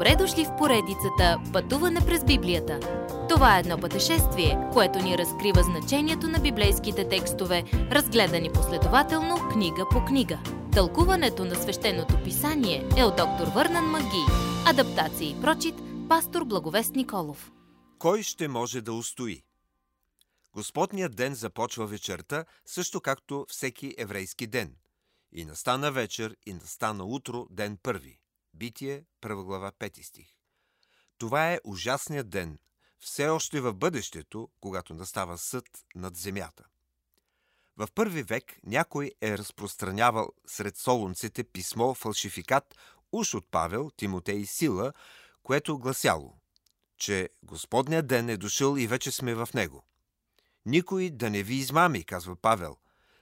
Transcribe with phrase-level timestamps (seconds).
[0.00, 2.80] Добре дошли в поредицата Пътуване през Библията.
[3.28, 10.04] Това е едно пътешествие, което ни разкрива значението на библейските текстове, разгледани последователно книга по
[10.04, 10.38] книга.
[10.72, 14.24] Тълкуването на свещеното писание е от доктор Върнан Маги.
[14.66, 15.74] Адаптация и прочит,
[16.08, 17.52] пастор Благовест Николов.
[17.98, 19.42] Кой ще може да устои?
[20.52, 24.76] Господният ден започва вечерта, също както всеки еврейски ден.
[25.32, 28.20] И настана вечер, и настана утро, ден първи.
[28.54, 30.28] Битие, 1 глава, 5 стих.
[31.18, 32.58] Това е ужасният ден,
[32.98, 36.64] все още в бъдещето, когато настава съд над земята.
[37.76, 42.74] В първи век някой е разпространявал сред солунците писмо фалшификат
[43.12, 44.92] уж от Павел, Тимотей и Сила,
[45.42, 46.34] което гласяло,
[46.96, 49.84] че Господният ден е дошъл и вече сме в него.
[50.66, 52.76] Никой да не ви измами, казва Павел.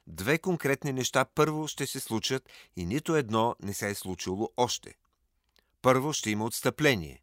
[0.07, 4.95] Две конкретни неща първо ще се случат и нито едно не се е случило още–
[5.83, 7.23] първо ще има отстъпление.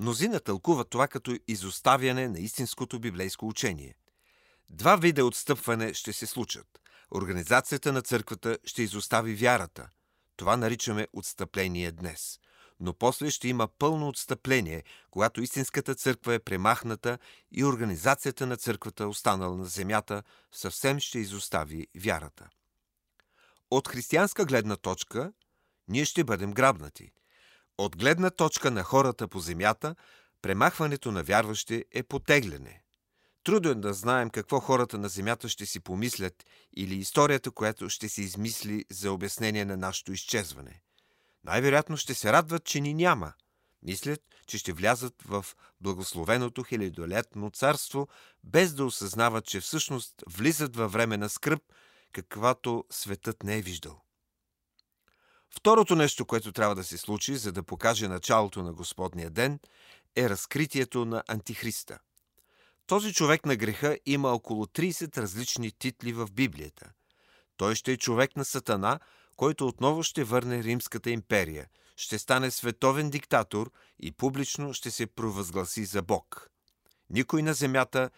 [0.00, 3.94] Мнозина тълкуват това като изоставяне на истинското библейско учение.
[4.70, 6.80] Два вида отстъпване ще се случат.
[7.14, 9.88] Организацията на църквата ще изостави вярата.
[10.36, 12.38] Това наричаме отстъпление днес.
[12.80, 17.18] Но после ще има пълно отстъпление, когато истинската църква е премахната
[17.52, 22.48] и организацията на църквата, останала на земята, съвсем ще изостави вярата.
[23.70, 25.32] От християнска гледна точка–
[25.88, 27.12] ние ще бъдем грабнати.
[27.78, 29.94] От гледна точка на хората по земята,
[30.42, 32.82] премахването на вярващи е потегляне.
[33.44, 36.44] Трудно е да знаем какво хората на земята ще си помислят
[36.76, 40.82] или историята, която ще се измисли за обяснение на нашето изчезване.
[41.44, 43.32] Най-вероятно ще се радват, че ни няма.
[43.82, 45.46] Мислят, че ще влязат в
[45.80, 48.08] благословеното хилядолетно царство,
[48.44, 51.62] без да осъзнават, че всъщност влизат във време на скръп,
[52.12, 54.03] каквато светът не е виждал.
[55.58, 59.60] Второто нещо, което трябва да се случи, за да покаже началото на Господния ден,
[60.16, 61.98] е разкритието на Антихриста.
[62.86, 66.90] Този човек на греха има около 30 различни титли в Библията.
[67.56, 68.98] Той ще е човек на Сатана,
[69.36, 75.84] който отново ще върне Римската империя, ще стане световен диктатор и публично ще се провъзгласи
[75.84, 76.50] за Бог.
[77.10, 78.10] Никой на земята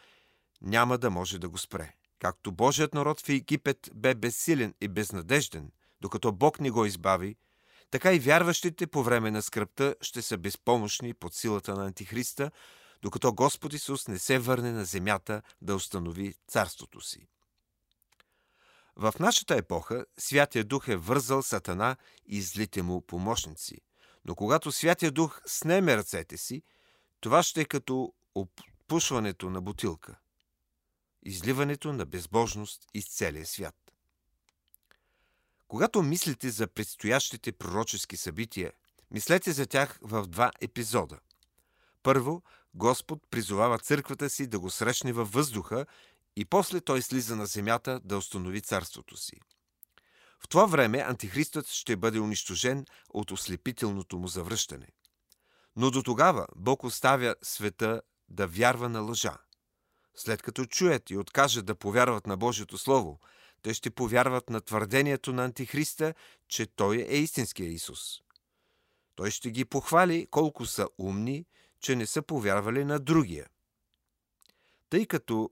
[0.62, 1.92] няма да може да го спре.
[2.18, 7.36] Както Божият народ в Египет бе безсилен и безнадежден– докато Бог не го избави,
[7.90, 12.50] така и вярващите по време на скръпта ще са безпомощни под силата на Антихриста,
[13.02, 17.28] докато Господ Исус не се върне на земята да установи царството си.
[18.96, 21.96] В нашата епоха Святия Дух е вързал Сатана
[22.26, 23.80] и злите му помощници.
[24.24, 26.62] Но когато Святия Дух снеме ръцете си,
[27.20, 30.18] това ще е като опушването на бутилка.
[31.22, 33.85] Изливането на безбожност из целия свят.
[35.68, 38.72] Когато мислите за предстоящите пророчески събития,
[39.10, 41.18] мислете за тях в два епизода.
[42.02, 42.42] Първо,
[42.74, 45.86] Господ призовава църквата си да го срещне във въздуха
[46.36, 49.40] и после той слиза на земята да установи царството си.
[50.40, 54.88] В това време антихристът ще бъде унищожен от ослепителното му завръщане.
[55.76, 59.38] Но до тогава Бог оставя света да вярва на лъжа.
[60.14, 63.20] След като чуят и откажат да повярват на Божието Слово–
[63.62, 66.14] те ще повярват на твърдението на Антихриста,
[66.48, 68.00] че той е истинския Исус.
[69.14, 71.46] Той ще ги похвали колко са умни,
[71.80, 73.46] че не са повярвали на другия.
[74.90, 75.50] Тъй като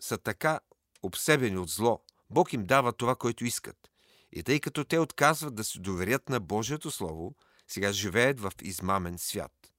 [0.00, 0.60] са така
[1.02, 3.90] обсебени от зло, Бог им дава това, което искат.
[4.32, 7.34] И тъй като те отказват да се доверят на Божието Слово,
[7.68, 9.72] сега живеят в измамен свят.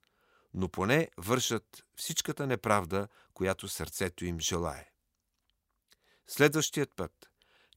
[0.54, 4.90] Но поне вършат всичката неправда, която сърцето им желае.
[6.26, 7.12] Следващият път–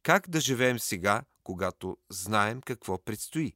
[0.03, 3.53] как да живеем сега, когато знаем какво предстои?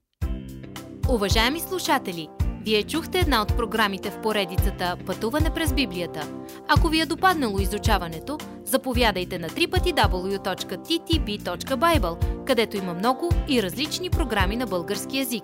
[1.09, 2.27] Уважаеми слушатели,
[2.65, 6.33] вие чухте една от програмите в поредицата Пътуване през Библията.
[6.67, 10.85] Ако ви е допаднало изучаването, заповядайте на www.ttb.bible,
[12.45, 15.43] където има много и различни програми на български язик.